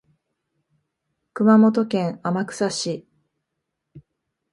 [1.35, 3.07] 熊本県天草市